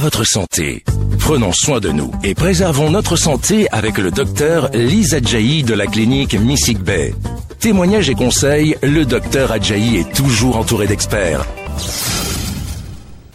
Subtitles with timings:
[0.00, 0.84] votre santé.
[1.18, 5.86] Prenons soin de nous et préservons notre santé avec le docteur Lisa Adjaï de la
[5.86, 7.14] clinique Missig Bay.
[7.58, 11.46] Témoignages et conseils, le docteur Adjaï est toujours entouré d'experts.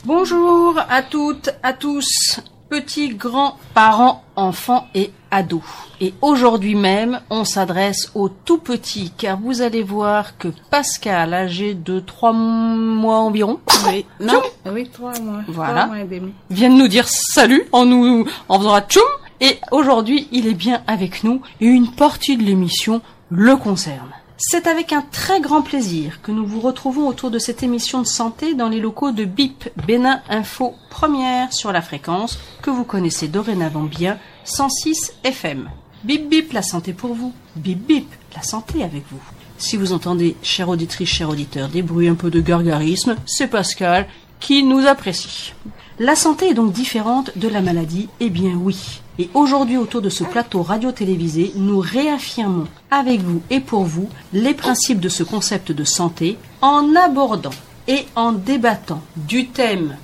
[0.05, 2.42] Bonjour à toutes, à tous,
[2.72, 5.62] petits, grands, parents, enfants et ados.
[5.99, 11.73] Et aujourd'hui même, on s'adresse aux tout petits, car vous allez voir que Pascal, âgé
[11.73, 14.42] de 3 mois environ, Oui, non,
[14.72, 15.42] oui, trois mois.
[15.49, 15.83] Voilà.
[15.83, 16.31] Trois mois et demi.
[16.49, 19.04] vient de nous dire salut en nous en faisant un tchoum.
[19.41, 24.13] Et aujourd'hui, il est bien avec nous et une partie de l'émission le concerne.
[24.44, 28.08] C'est avec un très grand plaisir que nous vous retrouvons autour de cette émission de
[28.08, 33.27] santé dans les locaux de BIP Bénin Info Première sur la fréquence que vous connaissez
[33.27, 35.70] dorénavant bien 106 FM.
[36.04, 37.34] Bip bip la santé pour vous.
[37.55, 39.22] Bip bip la santé avec vous.
[39.59, 44.08] Si vous entendez, chère auditrice, cher auditeur, des bruits un peu de gargarisme, c'est Pascal
[44.41, 45.54] qui nous apprécie.
[46.00, 49.02] La santé est donc différente de la maladie Eh bien oui.
[49.20, 54.55] Et aujourd'hui, autour de ce plateau radio-télévisé, nous réaffirmons avec vous et pour vous les
[54.55, 57.51] principes de ce concept de santé en abordant
[57.88, 59.96] et en débattant du thème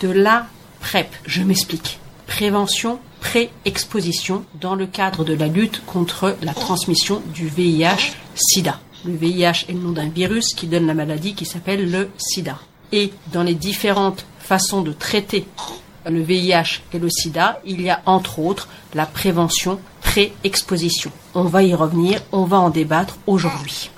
[0.00, 0.46] de la
[0.80, 1.08] PrEP.
[1.24, 2.00] Je m'explique.
[2.26, 8.80] Prévention pré-exposition dans le cadre de la lutte contre la transmission du VIH-Sida.
[9.04, 12.58] Le VIH est le nom d'un virus qui donne la maladie qui s'appelle le sida.
[12.94, 15.48] Et dans les différentes façons de traiter
[16.08, 21.10] le VIH et le sida, il y a entre autres la prévention pré-exposition.
[21.34, 23.90] On va y revenir, on va en débattre aujourd'hui.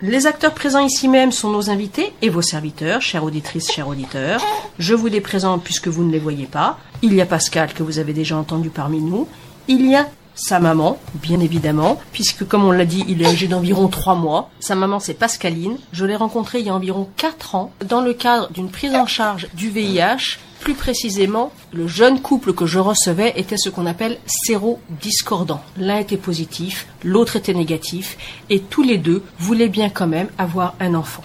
[0.00, 4.40] Les acteurs présents ici même sont nos invités et vos serviteurs, chères auditrices, chers auditeurs.
[4.78, 6.78] Je vous les présente puisque vous ne les voyez pas.
[7.02, 9.28] Il y a Pascal que vous avez déjà entendu parmi nous.
[9.68, 10.08] Il y a
[10.40, 14.50] sa maman, bien évidemment, puisque comme on l'a dit, il est âgé d'environ 3 mois.
[14.58, 15.76] Sa maman, c'est Pascaline.
[15.92, 19.06] Je l'ai rencontrée il y a environ 4 ans dans le cadre d'une prise en
[19.06, 20.38] charge du VIH.
[20.60, 25.62] Plus précisément, le jeune couple que je recevais était ce qu'on appelle sérodiscordant.
[25.76, 28.16] L'un était positif, l'autre était négatif,
[28.50, 31.22] et tous les deux voulaient bien quand même avoir un enfant.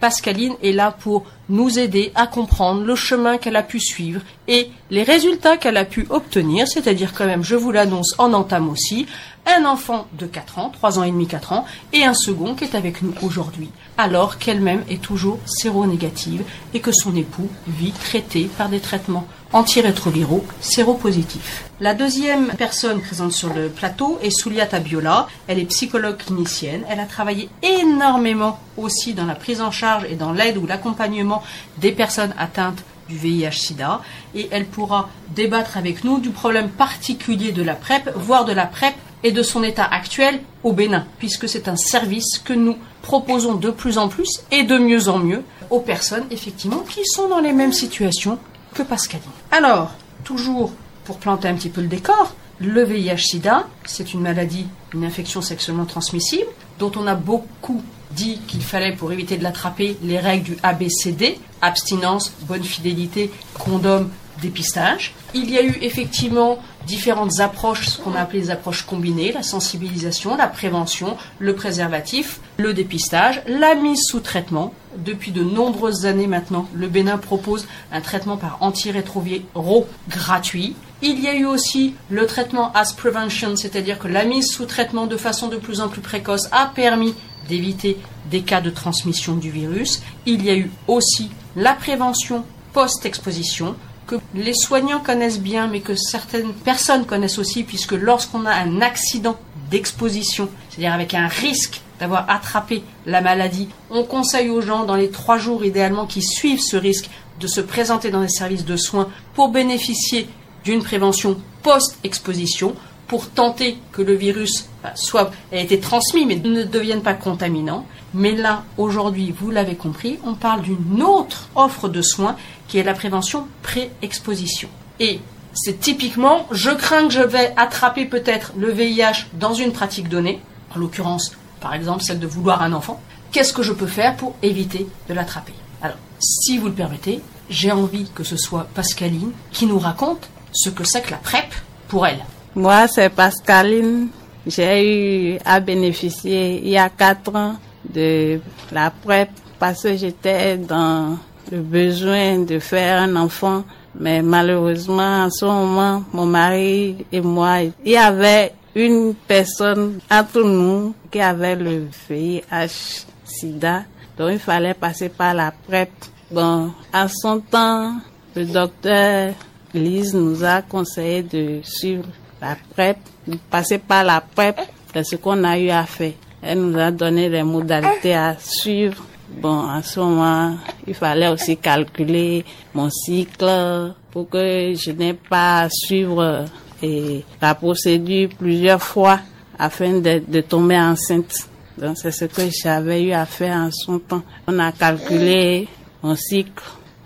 [0.00, 4.70] Pascaline est là pour nous aider à comprendre le chemin qu'elle a pu suivre et
[4.90, 9.06] les résultats qu'elle a pu obtenir, c'est-à-dire quand même, je vous l'annonce en entame aussi,
[9.46, 12.64] un enfant de 4 ans, 3 ans et demi, 4 ans, et un second qui
[12.64, 16.42] est avec nous aujourd'hui, alors qu'elle-même est toujours séronégative
[16.74, 21.64] et que son époux vit traité par des traitements antirétroviraux séropositifs.
[21.80, 25.28] La deuxième personne présente sur le plateau est Soulia Tabiola.
[25.46, 26.82] Elle est psychologue clinicienne.
[26.88, 31.42] Elle a travaillé énormément aussi dans la prise en charge et dans l'aide ou l'accompagnement
[31.78, 34.02] des personnes atteintes du VIH-Sida
[34.34, 38.66] et elle pourra débattre avec nous du problème particulier de la PrEP, voire de la
[38.66, 38.94] PrEP
[39.24, 43.70] et de son état actuel au Bénin, puisque c'est un service que nous proposons de
[43.70, 47.52] plus en plus et de mieux en mieux aux personnes effectivement qui sont dans les
[47.52, 48.38] mêmes situations
[48.74, 49.24] que Pascaline.
[49.50, 49.92] Alors,
[50.24, 50.72] toujours
[51.04, 55.84] pour planter un petit peu le décor, le VIH-Sida, c'est une maladie, une infection sexuellement
[55.84, 56.48] transmissible,
[56.78, 61.38] dont on a beaucoup dit qu'il fallait, pour éviter de l'attraper, les règles du ABCD,
[61.60, 64.08] abstinence, bonne fidélité, condom,
[64.40, 65.14] dépistage.
[65.34, 69.42] Il y a eu effectivement différentes approches, ce qu'on a appelé les approches combinées, la
[69.42, 74.72] sensibilisation, la prévention, le préservatif, le dépistage, la mise sous traitement.
[75.04, 80.74] Depuis de nombreuses années maintenant, le Bénin propose un traitement par antirétroviraux gratuit.
[81.02, 85.06] Il y a eu aussi le traitement as prevention, c'est-à-dire que la mise sous traitement
[85.06, 87.14] de façon de plus en plus précoce a permis
[87.48, 87.96] d'éviter
[88.28, 90.02] des cas de transmission du virus.
[90.26, 93.76] Il y a eu aussi la prévention post-exposition
[94.08, 98.80] que les soignants connaissent bien, mais que certaines personnes connaissent aussi, puisque lorsqu'on a un
[98.80, 99.38] accident
[99.70, 105.10] d'exposition, c'est-à-dire avec un risque d'avoir attrapé la maladie, on conseille aux gens dans les
[105.10, 107.10] trois jours idéalement qui suivent ce risque
[107.40, 110.28] de se présenter dans des services de soins pour bénéficier
[110.64, 112.74] d'une prévention post-exposition
[113.06, 117.86] pour tenter que le virus bah, soit ait été transmis mais ne devienne pas contaminant.
[118.14, 122.36] Mais là, aujourd'hui, vous l'avez compris, on parle d'une autre offre de soins
[122.68, 124.68] qui est la prévention pré-exposition.
[125.00, 125.20] Et
[125.54, 130.40] c'est typiquement, je crains que je vais attraper peut-être le VIH dans une pratique donnée,
[130.74, 133.00] en l'occurrence, par exemple, celle de vouloir un enfant.
[133.32, 137.20] Qu'est-ce que je peux faire pour éviter de l'attraper Alors, si vous le permettez,
[137.50, 141.52] j'ai envie que ce soit Pascaline qui nous raconte ce que c'est que la PrEP
[141.88, 142.24] pour elle.
[142.54, 144.08] Moi, c'est Pascaline.
[144.46, 147.56] J'ai eu à bénéficier il y a quatre ans
[147.92, 148.40] de
[148.72, 149.28] la PrEP
[149.58, 151.18] parce que j'étais dans
[151.50, 153.64] le besoin de faire un enfant.
[153.98, 160.42] Mais malheureusement, en ce moment, mon mari et moi, il y avait une personne entre
[160.42, 163.84] nous qui avait le VIH-Sida.
[164.16, 165.90] Donc, il fallait passer par la PrEP.
[166.30, 167.94] Bon, à son temps,
[168.36, 169.34] le docteur
[169.74, 172.04] Lise nous a conseillé de suivre
[172.40, 174.60] la PrEP, de passer par la PrEP,
[174.92, 176.12] c'est ce qu'on a eu à faire.
[176.40, 179.02] Elle nous a donné les modalités à suivre.
[179.28, 182.44] Bon, en ce moment, il fallait aussi calculer
[182.74, 186.44] mon cycle pour que je n'ai pas à suivre
[186.82, 189.20] et la procédure plusieurs fois
[189.58, 191.48] afin de, de tomber enceinte.
[191.76, 194.22] Donc c'est ce que j'avais eu à faire en son temps.
[194.46, 195.68] On a calculé
[196.02, 196.62] mon cycle,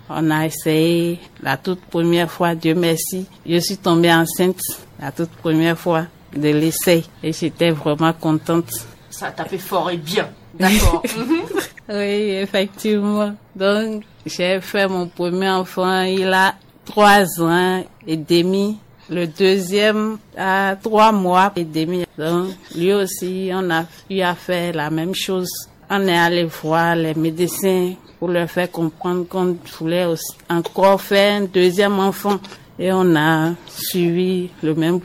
[0.09, 4.61] on a essayé la toute première fois, Dieu merci, je suis tombée enceinte
[4.99, 6.05] la toute première fois
[6.35, 8.71] de l'essai et j'étais vraiment contente.
[9.09, 10.29] Ça a tapé fort et bien.
[10.53, 11.03] D'accord.
[11.89, 13.35] oui, effectivement.
[13.55, 16.55] Donc, j'ai fait mon premier enfant, il a
[16.85, 18.77] trois ans et demi.
[19.09, 22.05] Le deuxième a trois mois et demi.
[22.17, 25.49] Donc, lui aussi, on a eu à faire la même chose.
[25.89, 30.07] On est allé voir les médecins pour leur faire comprendre qu'on voulait
[30.49, 32.39] encore faire un deuxième enfant.
[32.79, 34.99] Et on a suivi le même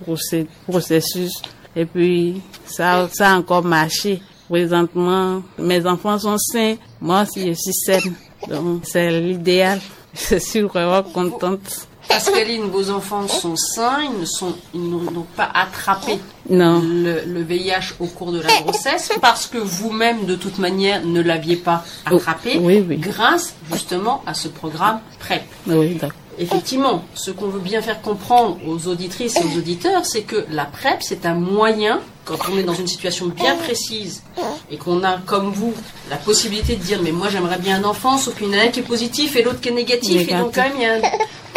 [0.66, 1.42] processus.
[1.74, 4.22] Et puis, ça, ça a encore marché.
[4.48, 6.76] Présentement, mes enfants sont sains.
[7.00, 8.14] Moi aussi, je suis saine.
[8.48, 9.80] Donc, c'est l'idéal.
[10.14, 11.87] Je suis vraiment contente.
[12.08, 16.18] Pascaline, vos enfants sont sains, ils ne sont, ils n'ont pas attrapé
[16.50, 16.80] non.
[16.80, 21.20] Le, le, VIH au cours de la grossesse parce que vous-même, de toute manière, ne
[21.20, 22.96] l'aviez pas attrapé oui, oui.
[22.96, 25.42] grâce justement à ce programme PrEP.
[25.66, 26.16] Oui, d'accord.
[26.40, 30.64] Effectivement, ce qu'on veut bien faire comprendre aux auditrices et aux auditeurs, c'est que la
[30.66, 34.22] PrEP, c'est un moyen, quand on est dans une situation bien précise
[34.70, 35.74] et qu'on a, comme vous,
[36.10, 38.62] la possibilité de dire, mais moi j'aimerais bien un enfant, sauf qu'il y en a
[38.62, 40.32] un qui est positif et l'autre qui est négatif, Négatif.
[40.32, 41.00] et donc quand même, il y a un-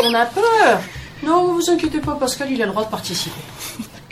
[0.04, 0.80] on a peur.
[1.24, 3.40] Non, vous inquiétez pas, Pascal, il a le droit de participer.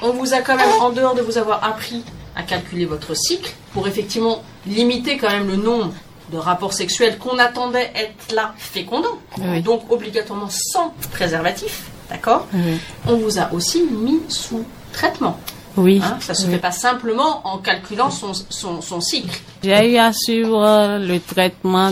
[0.02, 2.04] On vous a quand même, en dehors de vous avoir appris
[2.36, 5.92] à calculer votre cycle, pour effectivement limiter quand même le nombre
[6.32, 9.62] de rapports sexuels qu'on attendait être là fécondants, Oui.
[9.62, 12.78] donc obligatoirement sans préservatif, d'accord Oui.
[13.08, 14.64] On vous a aussi mis sous
[14.94, 15.40] traitement.
[15.76, 16.02] Oui.
[16.04, 16.18] hein.
[16.22, 16.52] ça se Oui.
[16.54, 19.40] fait pas simplement en calculant son, son, son cycle.
[19.64, 21.92] J'ai eu à suivre euh, le traitement.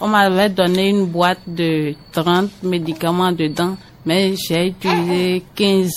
[0.00, 5.90] On m'avait donné une boîte de 30 médicaments dedans, mais j'ai utilisé 15.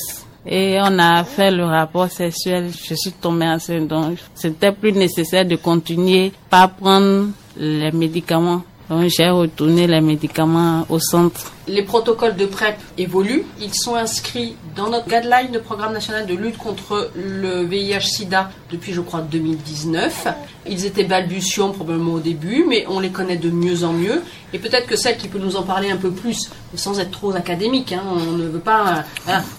[0.46, 2.72] Et on a fait le rapport sexuel.
[2.72, 8.64] Je suis tombée enceinte, donc c'était plus nécessaire de continuer par prendre les médicaments.
[9.08, 11.54] J'ai retourné les médicaments au centre.
[11.66, 13.46] Les protocoles de PrEP évoluent.
[13.62, 18.92] Ils sont inscrits dans notre guideline de programme national de lutte contre le VIH-Sida depuis,
[18.92, 20.28] je crois, 2019.
[20.68, 24.24] Ils étaient balbutiants probablement au début, mais on les connaît de mieux en mieux.
[24.52, 27.34] Et peut-être que celle qui peut nous en parler un peu plus, sans être trop
[27.34, 29.06] académique, hein, on ne veut pas...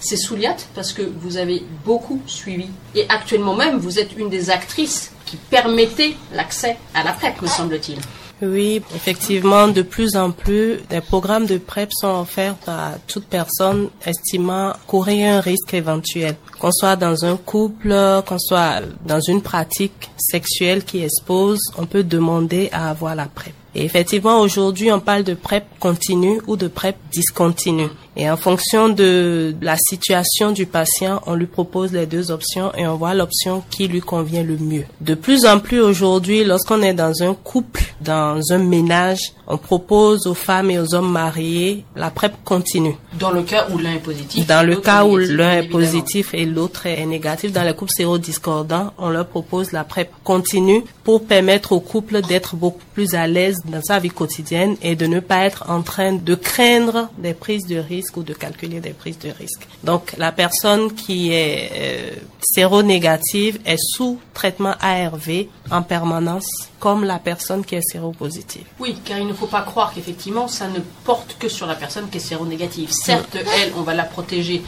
[0.01, 2.67] c'est Souliat, parce que vous avez beaucoup suivi.
[2.95, 7.49] Et actuellement même, vous êtes une des actrices qui permettait l'accès à la PrEP, me
[7.49, 7.97] semble-t-il.
[8.43, 13.89] Oui, effectivement, de plus en plus, des programmes de PrEP sont offerts à toute personne
[14.05, 16.35] estimant courir un risque éventuel.
[16.59, 17.95] Qu'on soit dans un couple,
[18.27, 23.55] qu'on soit dans une pratique sexuelle qui expose, on peut demander à avoir la PrEP.
[23.77, 27.89] Et effectivement, aujourd'hui, on parle de PrEP continue ou de PrEP discontinue.
[28.15, 32.87] Et en fonction de la situation du patient, on lui propose les deux options et
[32.87, 34.85] on voit l'option qui lui convient le mieux.
[35.01, 40.27] De plus en plus aujourd'hui, lorsqu'on est dans un couple, dans un ménage, on propose
[40.27, 42.97] aux femmes et aux hommes mariés la PrEP continue.
[43.19, 44.47] Dans le cas où l'un est positif.
[44.47, 48.93] Dans le cas où l'un est positif et l'autre est négatif, dans les couples sérodiscordants,
[48.99, 53.57] on leur propose la PrEP continue pour permettre au couple d'être beaucoup plus à l'aise
[53.65, 57.67] dans sa vie quotidienne et de ne pas être en train de craindre des prises
[57.67, 59.67] de risque ou de calculer des prises de risque.
[59.85, 67.19] Donc la personne qui est euh, séronégative est sous traitement ARV en permanence comme la
[67.19, 68.65] personne qui est séropositive.
[68.81, 72.09] Oui, car il ne faut pas croire qu'effectivement, ça ne porte que sur la personne
[72.11, 72.91] qui est séronégative.
[72.91, 74.63] Certes, elle, on va la protéger,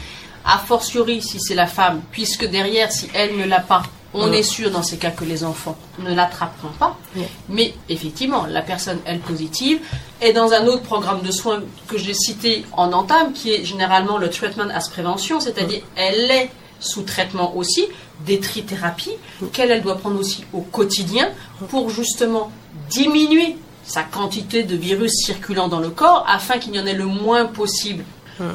[0.45, 3.83] a fortiori si c'est la femme, puisque derrière, si elle ne l'a pas,
[4.15, 6.97] on est sûr dans ces cas que les enfants ne l'attraperont pas.
[7.15, 7.23] Oui.
[7.49, 9.79] Mais effectivement, la personne, elle, positive,
[10.21, 14.17] est dans un autre programme de soins que j'ai cité en entame, qui est généralement
[14.17, 17.85] le treatment as prévention, c'est-à-dire elle est sous traitement aussi,
[18.25, 19.17] des trithérapies,
[19.51, 21.29] qu'elle elle doit prendre aussi au quotidien
[21.69, 22.51] pour justement
[22.89, 27.05] diminuer sa quantité de virus circulant dans le corps afin qu'il y en ait le
[27.05, 28.03] moins possible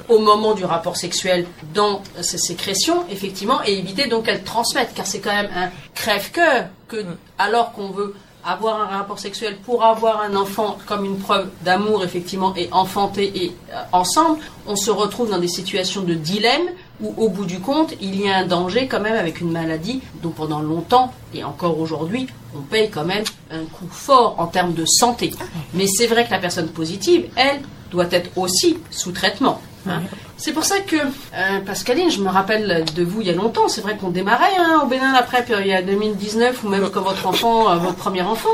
[0.09, 5.07] au moment du rapport sexuel dans ces sécrétions, effectivement, et éviter donc qu'elles transmettent, car
[5.07, 7.05] c'est quand même un crève-cœur que,
[7.39, 12.03] alors qu'on veut avoir un rapport sexuel pour avoir un enfant comme une preuve d'amour,
[12.05, 16.69] effectivement, et enfanter et euh, ensemble, on se retrouve dans des situations de dilemme
[17.01, 20.01] où, au bout du compte, il y a un danger quand même avec une maladie
[20.23, 24.75] dont pendant longtemps, et encore aujourd'hui, on paye quand même un coût fort en termes
[24.75, 25.33] de santé.
[25.75, 27.61] Mais c'est vrai que la personne positive, elle,
[27.91, 29.61] doit être aussi sous traitement.
[29.89, 30.01] Hein.
[30.37, 33.69] C'est pour ça que, euh, Pascaline, je me rappelle de vous il y a longtemps.
[33.69, 36.89] C'est vrai qu'on démarrait hein, au Bénin la PrEP il y a 2019 ou même
[36.91, 38.49] quand votre enfant, euh, votre premier enfant.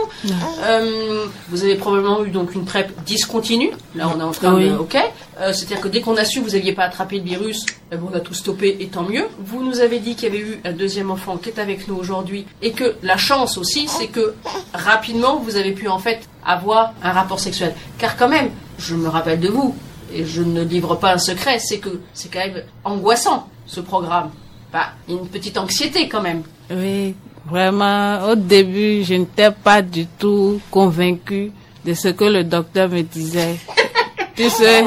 [0.64, 3.70] Euh, vous avez probablement eu donc une PrEP discontinue.
[3.94, 4.68] Là, on est en train Oui.
[4.70, 4.96] de, ok.
[5.40, 7.96] Euh, C'est-à-dire que dès qu'on a su que vous n'aviez pas attrapé le virus, eh
[7.96, 9.26] ben, on a tout stoppé et tant mieux.
[9.38, 11.94] Vous nous avez dit qu'il y avait eu un deuxième enfant qui est avec nous
[11.96, 14.34] aujourd'hui et que la chance aussi, c'est que
[14.74, 17.74] rapidement vous avez pu en fait avoir un rapport sexuel.
[17.98, 19.74] Car quand même, je me rappelle de vous
[20.12, 24.30] et je ne livre pas un secret, c'est que c'est quand même angoissant ce programme.
[24.72, 26.42] Bah, il y a une petite anxiété quand même.
[26.70, 27.14] Oui,
[27.46, 31.52] vraiment, au début, je n'étais pas du tout convaincue
[31.84, 33.56] de ce que le docteur me disait.
[34.36, 34.84] tu sais,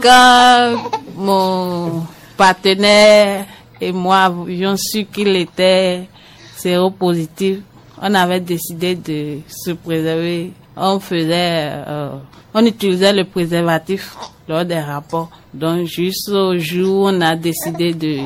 [0.00, 0.76] quand
[1.16, 3.46] mon partenaire
[3.80, 6.08] et moi avions su qu'il était
[6.56, 7.58] séropositif,
[8.00, 10.52] on avait décidé de se préserver.
[10.76, 12.10] On faisait, euh,
[12.54, 14.16] on utilisait le préservatif
[14.48, 15.30] lors des rapports.
[15.52, 18.18] Donc, jusqu'au jour où on a décidé de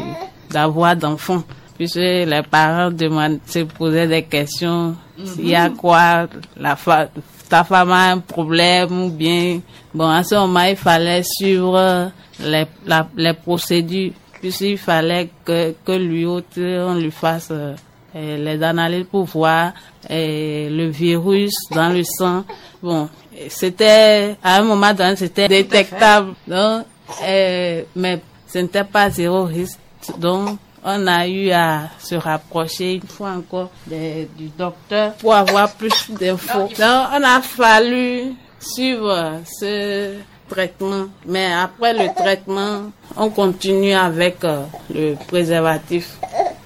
[0.50, 1.43] d'avoir d'enfants.
[1.76, 4.95] Puisque les parents demandent, se posaient des questions.
[5.25, 6.26] S'il y a quoi,
[6.57, 7.09] la fa-
[7.49, 9.61] ta femme a un problème ou bien,
[9.93, 12.11] bon, à ce moment, il fallait suivre
[12.41, 14.12] les, la- les procédures.
[14.41, 17.75] Puisqu'il fallait que, que lui autre, on lui fasse euh,
[18.17, 19.73] les analyses pour voir
[20.11, 22.45] euh, le virus dans le sang.
[22.83, 23.09] Bon,
[23.49, 26.35] c'était, à un moment donné, c'était détectable.
[26.47, 26.87] Donc,
[27.25, 29.79] euh, mais ce n'était pas zéro risque.
[30.19, 36.11] Donc, on a eu à se rapprocher une fois encore du docteur pour avoir plus
[36.11, 36.59] d'infos.
[36.61, 40.15] Donc, on a fallu suivre ce
[40.49, 41.07] traitement.
[41.27, 44.63] Mais après le traitement, on continue avec euh,
[44.95, 46.19] le préservatif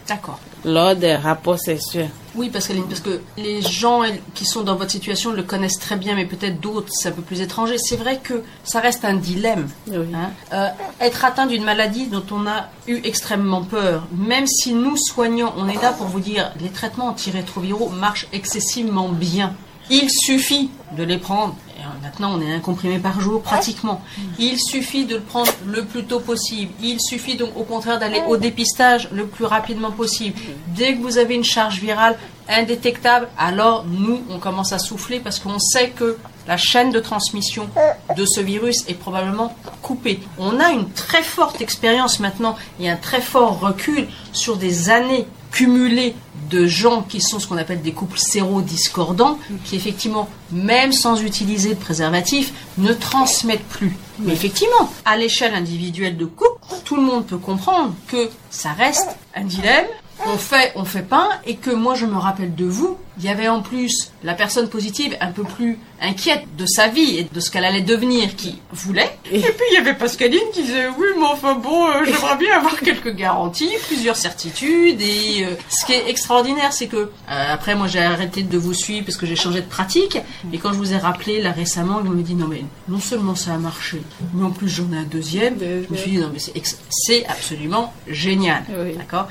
[0.06, 0.40] D'accord.
[0.64, 2.10] Lors des rapports sexuels.
[2.34, 4.02] Oui, Pascaline, parce que les gens
[4.34, 7.22] qui sont dans votre situation le connaissent très bien, mais peut-être d'autres, c'est un peu
[7.22, 7.76] plus étranger.
[7.78, 9.68] C'est vrai que ça reste un dilemme.
[9.88, 9.96] Oui.
[10.14, 10.30] hein.
[10.52, 10.68] Euh,
[11.00, 15.68] être atteint d'une maladie dont on a eu extrêmement peur, même si nous, soignants, on
[15.68, 19.54] est là pour vous dire, les traitements antirétroviraux marchent excessivement bien.
[19.90, 21.56] Il suffit de les prendre.
[22.02, 24.02] Maintenant, on est un comprimé par jour pratiquement.
[24.38, 26.72] Il suffit de le prendre le plus tôt possible.
[26.82, 30.38] Il suffit donc au contraire d'aller au dépistage le plus rapidement possible.
[30.68, 35.38] Dès que vous avez une charge virale indétectable, alors nous, on commence à souffler parce
[35.38, 36.16] qu'on sait que
[36.48, 37.68] la chaîne de transmission
[38.16, 40.20] de ce virus est probablement coupée.
[40.38, 45.26] On a une très forte expérience maintenant et un très fort recul sur des années
[45.52, 46.14] cumulées
[46.50, 51.70] de gens qui sont ce qu'on appelle des couples sérodiscordants, qui effectivement, même sans utiliser
[51.70, 53.96] de préservatif, ne transmettent plus.
[54.18, 59.08] Mais effectivement, à l'échelle individuelle de couple, tout le monde peut comprendre que ça reste
[59.34, 59.86] un dilemme.
[60.26, 63.28] On fait, on fait pas, et que moi je me rappelle de vous, il y
[63.28, 67.40] avait en plus la personne positive un peu plus inquiète de sa vie et de
[67.40, 69.10] ce qu'elle allait devenir qui voulait.
[69.30, 72.56] Et puis il y avait Pascaline qui disait oui mais enfin bon euh, j'aimerais bien
[72.56, 77.74] avoir quelques garanties, plusieurs certitudes et euh, ce qui est extraordinaire c'est que euh, après
[77.74, 80.18] moi j'ai arrêté de vous suivre parce que j'ai changé de pratique
[80.52, 83.34] et quand je vous ai rappelé là récemment vous me dit non mais non seulement
[83.34, 84.00] ça a marché
[84.34, 85.56] mais en plus j'en ai un deuxième.
[85.60, 88.64] Je me suis dit non mais c'est absolument génial.
[88.70, 88.94] Oui.
[88.96, 89.28] D'accord?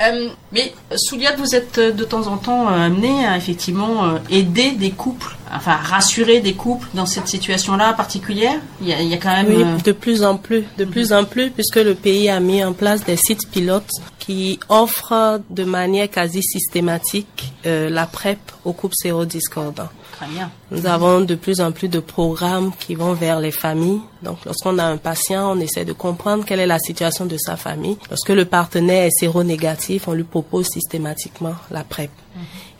[0.00, 5.36] Euh, mais Souliat, vous êtes de temps en temps amené à effectivement aider des couples,
[5.52, 8.60] enfin rassurer des couples dans cette situation-là particulière?
[8.80, 9.46] Il y a, il y a quand même.
[9.48, 12.64] Oui, euh, de plus en plus, de plus en plus, puisque le pays a mis
[12.64, 18.72] en place des sites pilotes qui offrent de manière quasi systématique euh, la PrEP aux
[18.72, 19.88] couples sérodiscordants.
[20.18, 20.50] Très bien.
[20.70, 24.00] Nous avons de plus en plus de programmes qui vont vers les familles.
[24.22, 27.56] Donc, lorsqu'on a un patient, on essaie de comprendre quelle est la situation de sa
[27.56, 27.96] famille.
[28.10, 32.10] Lorsque le partenaire est séronégatif, on lui propose systématiquement la PrEP.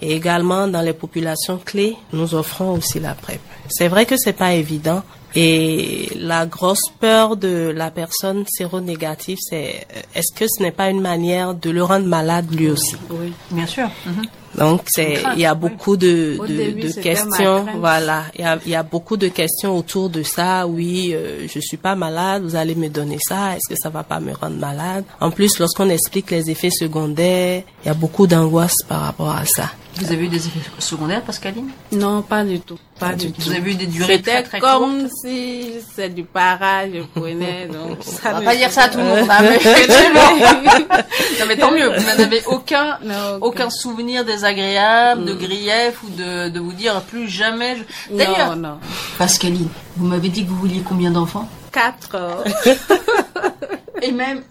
[0.00, 3.40] Et également, dans les populations clés, nous offrons aussi la PrEP.
[3.68, 5.02] C'est vrai que c'est pas évident.
[5.34, 11.00] Et la grosse peur de la personne séronégative, c'est est-ce que ce n'est pas une
[11.00, 12.96] manière de le rendre malade lui aussi?
[13.10, 13.32] Oui.
[13.50, 13.88] Bien sûr.
[14.06, 14.26] Mhm.
[14.56, 17.66] donc, c'est, il y a beaucoup de, de, début, de questions.
[17.78, 18.24] Voilà.
[18.34, 20.66] Il y a, il y a beaucoup de questions autour de ça.
[20.66, 22.42] Oui, euh, je suis pas malade.
[22.42, 23.54] Vous allez me donner ça.
[23.54, 25.04] Est-ce que ça va pas me rendre malade?
[25.20, 29.44] En plus, lorsqu'on explique les effets secondaires, il y a beaucoup d'angoisse par rapport à
[29.44, 29.70] ça.
[29.98, 31.68] Vous avez eu des effets secondaires, Pascaline?
[31.92, 32.78] Non, pas du tout.
[33.00, 33.42] Pas du tout.
[33.42, 37.66] Vous avez eu des durées très très comme courtes si c'est du para, je prenais.
[37.66, 39.28] Donc ça On va pas dire ça à tout le monde.
[39.28, 39.58] hein, mais
[41.40, 41.88] non mais tant mieux.
[41.96, 47.00] Vous n'en avez aucun, Non, aucun souvenir désagréable, de grief ou de, de vous dire
[47.02, 47.76] plus jamais.
[47.76, 48.78] je- D'ailleurs, Non, non.
[49.18, 51.48] Pascaline, vous m'avez dit que vous vouliez combien d'enfants?
[51.72, 52.16] Quatre.
[54.02, 54.42] Et même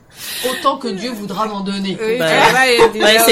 [0.50, 1.98] autant que Dieu voudra m'en donner.
[2.02, 3.30] Oui, Ben, Ouais, au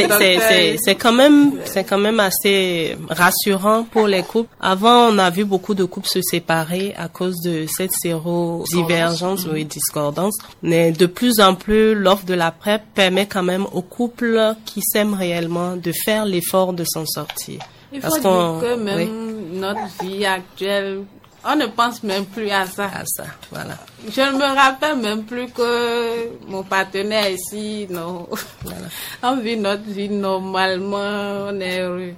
[0.84, 4.50] c'est- quand même c'est quand même assez rassurant pour les couples.
[4.62, 9.54] Avant, on a vu beaucoup de couples se séparer à cause de cette sérodivergence ou
[9.64, 10.38] discordance.
[10.62, 14.82] Mais de plus en plus, l'offre de la PrEP permet quand même aux couples qui
[14.82, 17.60] s'aiment réellement de faire l'effort de s'en sortir.
[17.94, 19.60] Il Parce faut qu'on- dire que même oui.
[19.60, 21.02] notre vie actuelle,
[21.46, 22.86] on ne pense même plus à ça.
[22.86, 23.78] À ça, voilà.
[24.10, 28.28] Je ne me rappelle même plus que mon partenaire ici, non.
[29.24, 32.14] On vit notre vie normalement, on est heureux.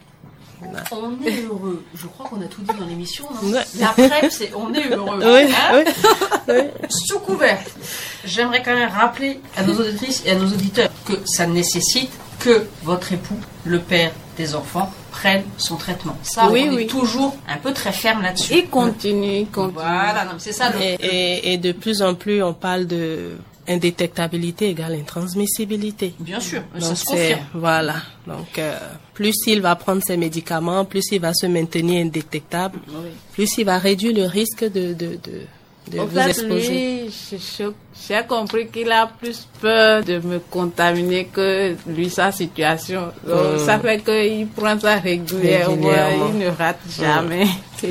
[0.91, 1.83] On est heureux.
[1.93, 3.25] Je crois qu'on a tout dit dans l'émission.
[3.43, 3.63] Ouais.
[3.79, 5.19] La PrEP, c'est on est heureux.
[5.23, 5.83] Oui, Hein
[6.49, 6.55] oui.
[6.89, 7.59] Sous couvert,
[8.25, 12.65] j'aimerais quand même rappeler à nos auditrices et à nos auditeurs que ça nécessite que
[12.83, 16.15] votre époux, le père des enfants, prenne son traitement.
[16.23, 16.83] Ça, Oui, on oui.
[16.83, 18.53] est toujours un peu très ferme là-dessus.
[18.59, 19.73] Il continue, continue.
[19.73, 20.71] Voilà, c'est ça.
[20.81, 23.31] Et, et, et de plus en plus, on parle de
[23.69, 26.13] indétectabilité égale intransmissibilité.
[26.19, 27.39] Bien sûr, ça Donc se c'est confirme.
[27.53, 27.95] voilà.
[28.25, 28.77] Donc euh,
[29.13, 32.79] plus il va prendre ses médicaments, plus il va se maintenir indétectable,
[33.33, 35.41] plus il va réduire le risque de de de,
[35.89, 36.69] de Au vous fait, exposer.
[36.69, 37.11] lui,
[38.07, 43.11] j'ai compris qu'il a plus peur de me contaminer que lui, sa situation.
[43.25, 43.65] Donc, Mm.
[43.65, 46.29] Ça fait qu'il prend ça régulièrement, Régulièrement.
[46.33, 47.47] il ne rate jamais.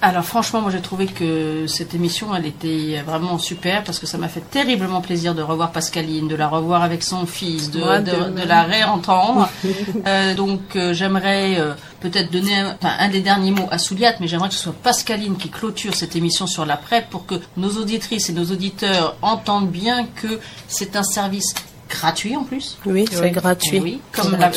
[0.00, 4.18] Alors franchement, moi j'ai trouvé que cette émission, elle était vraiment super parce que ça
[4.18, 8.00] m'a fait terriblement plaisir de revoir Pascaline, de la revoir avec son fils, de, Moi,
[8.00, 8.48] de, de de même.
[8.48, 9.48] la réentendre.
[10.06, 14.26] Euh, donc euh, j'aimerais euh, peut-être donner un, un des derniers mots à Souliat, mais
[14.26, 17.70] j'aimerais que ce soit Pascaline qui clôture cette émission sur la PrEP pour que nos
[17.78, 21.54] auditrices et nos auditeurs entendent bien que c'est un service
[21.92, 22.78] gratuit en plus.
[22.86, 23.80] Oui, c'est gratuit.
[23.80, 24.50] Oui, comme, la-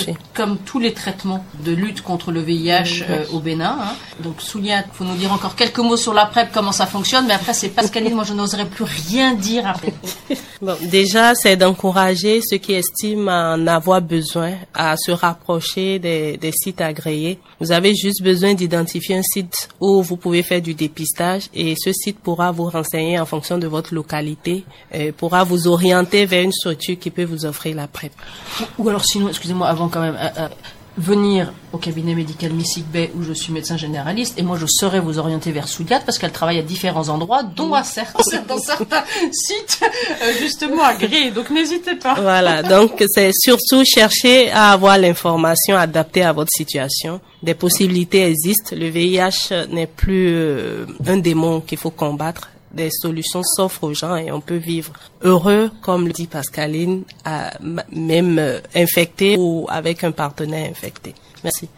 [0.66, 3.78] tous les traitements de lutte contre le VIH euh, au Bénin.
[3.82, 3.94] hein.
[4.24, 7.34] Donc, Souliat, faut nous dire encore quelques mots sur la PrEP, comment ça fonctionne, mais
[7.34, 9.94] après, c'est Pascaline, moi, je n'oserais plus rien dire après.
[10.62, 16.54] Bon, déjà, c'est d'encourager ceux qui estiment en avoir besoin à se rapprocher des, des
[16.54, 17.40] sites agréés.
[17.60, 21.92] Vous avez juste besoin d'identifier un site où vous pouvez faire du dépistage et ce
[21.92, 24.64] site pourra vous renseigner en fonction de votre localité,
[24.94, 28.12] et pourra vous orienter vers une structure qui peut vous offrir la PrEP.
[28.78, 30.48] Ou alors, sinon, excusez-moi, avant quand même, euh, euh,
[30.98, 35.02] venir au cabinet médical Missy Bay où je suis médecin généraliste et moi je saurais
[35.02, 39.04] vous orienter vers Souliat parce qu'elle travaille à différents endroits dont à certains, dans certains
[39.30, 45.76] sites euh, justement agréés donc n'hésitez pas Voilà, donc c'est surtout chercher à avoir l'information
[45.76, 47.20] adaptée à votre situation.
[47.44, 48.76] Des possibilités existent.
[48.76, 50.34] Le VIH n'est plus
[51.06, 52.50] un démon qu'il faut combattre.
[52.76, 57.04] Des solutions s'offrent aux gens et on peut vivre heureux, comme le dit Pascaline,
[57.90, 61.16] même euh, infecté ou avec un partenaire infecté.
[61.42, 61.70] Merci.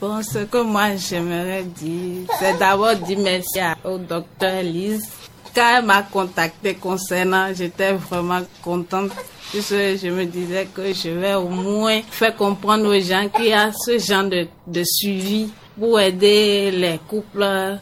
[0.00, 5.08] Bon, ce que moi j'aimerais dire, c'est d'abord dire merci au docteur Lise.
[5.54, 9.12] Quand elle m'a contacté concernant, j'étais vraiment contente.
[9.54, 13.70] Je me disais que je vais au moins faire comprendre aux gens qu'il y a
[13.70, 17.78] ce genre de, de suivi pour aider les couples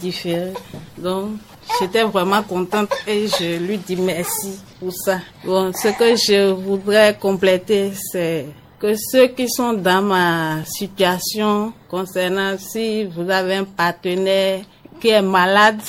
[0.00, 0.54] différents.
[0.96, 1.30] Donc,
[1.78, 5.18] j'étais vraiment contente et je lui dis merci pour ça.
[5.44, 8.46] Bon, ce que je voudrais compléter, c'est
[8.78, 14.60] que ceux qui sont dans ma situation concernant si vous avez un partenaire
[15.00, 15.80] qui est malade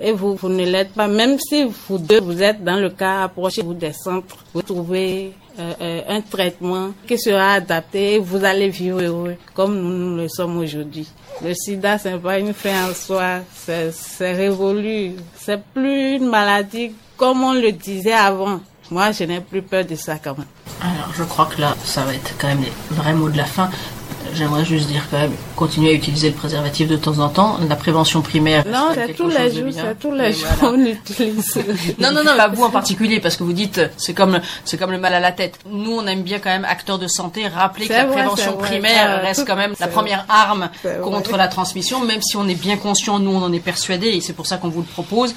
[0.00, 3.24] et vous, vous ne l'êtes pas, même si vous deux, vous êtes dans le cas,
[3.24, 8.68] approchez-vous des centres, vous trouvez euh, euh, un traitement qui sera adapté et vous allez
[8.68, 11.08] vivre heureux comme nous, nous le sommes aujourd'hui.
[11.42, 17.42] Le sida, c'est pas une fin en soi, c'est révolu, c'est plus une maladie comme
[17.42, 18.60] on le disait avant.
[18.90, 20.46] Moi, je n'ai plus peur de ça quand même.
[20.80, 23.44] Alors, je crois que là, ça va être quand même les vrais mots de la
[23.44, 23.68] fin.
[24.34, 27.58] J'aimerais juste dire quand même, continuer à utiliser le préservatif de temps en temps.
[27.68, 28.64] La prévention primaire.
[28.66, 29.82] Non, de jours, bien.
[29.88, 30.74] c'est tous les Et jours voilà.
[30.76, 31.58] on utilise.
[31.98, 34.90] Non, non, non, pas vous en particulier, parce que vous dites, c'est comme, c'est comme
[34.92, 35.58] le mal à la tête.
[35.68, 38.68] Nous, on aime bien quand même, acteurs de santé, rappeler que la prévention vrai.
[38.68, 40.70] primaire reste quand même la première arme
[41.02, 44.20] contre la transmission, même si on est bien conscient, nous, on en est persuadés, et
[44.20, 45.34] c'est pour ça qu'on vous le propose.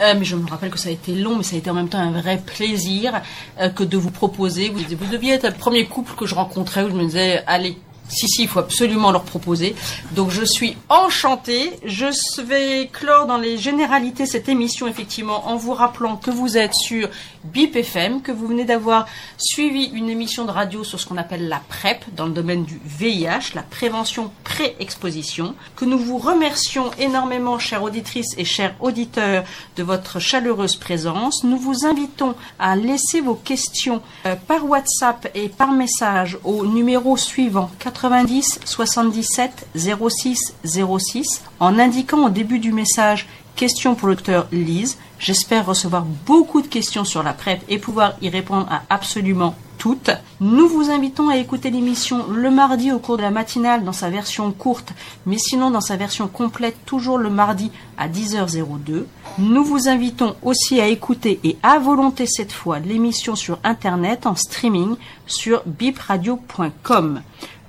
[0.00, 1.74] Euh, mais je me rappelle que ça a été long, mais ça a été en
[1.74, 3.20] même temps un vrai plaisir
[3.60, 4.70] euh, que de vous proposer.
[4.70, 7.76] Vous, vous deviez être le premier couple que je rencontrais où je me disais, allez,
[8.08, 9.74] si, si, il faut absolument leur proposer.
[10.12, 11.72] Donc je suis enchantée.
[11.84, 12.06] Je
[12.42, 17.08] vais clore dans les généralités cette émission, effectivement, en vous rappelant que vous êtes sur
[17.44, 21.48] BIP FM, que vous venez d'avoir suivi une émission de radio sur ce qu'on appelle
[21.48, 27.58] la PrEP, dans le domaine du VIH, la prévention pré-exposition, que nous vous remercions énormément,
[27.58, 29.44] chères auditrices et chers auditeurs,
[29.76, 31.44] de votre chaleureuse présence.
[31.44, 37.16] Nous vous invitons à laisser vos questions euh, par WhatsApp et par message au numéro
[37.16, 44.16] suivant 90 77 06 06 en indiquant au début du message questions pour le
[44.50, 44.96] Lise.
[45.18, 50.10] J'espère recevoir beaucoup de questions sur la PrEP et pouvoir y répondre à absolument toutes.
[50.40, 54.10] Nous vous invitons à écouter l'émission le mardi au cours de la matinale dans sa
[54.10, 54.92] version courte,
[55.26, 59.04] mais sinon dans sa version complète toujours le mardi à 10h02.
[59.38, 64.34] Nous vous invitons aussi à écouter et à volonté cette fois l'émission sur internet en
[64.34, 67.22] streaming sur bipradio.com.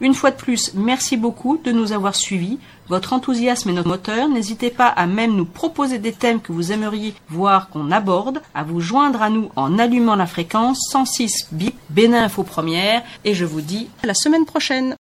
[0.04, 2.60] Une fois de plus, merci beaucoup de nous avoir suivis.
[2.90, 4.28] Votre enthousiasme est notre moteur.
[4.28, 8.66] N'hésitez pas à même nous proposer des thèmes que vous aimeriez voir qu'on aborde, à
[8.66, 13.02] vous joindre à nous en allumant la fréquence 106 bip Bénin Info Première.
[13.24, 14.98] Et je vous dis à la semaine prochaine.